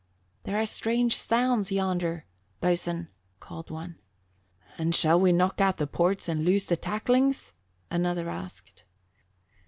"There 0.45 0.57
are 0.57 0.65
strange 0.65 1.15
sounds 1.15 1.71
yonder, 1.71 2.25
boatswain," 2.59 3.09
called 3.39 3.69
one. 3.69 3.99
"And 4.79 4.95
shall 4.95 5.19
we 5.19 5.31
knock 5.31 5.61
out 5.61 5.77
the 5.77 5.85
ports 5.85 6.27
and 6.27 6.43
loose 6.43 6.65
the 6.65 6.75
tacklings?" 6.75 7.53
another 7.91 8.27
asked. 8.27 8.83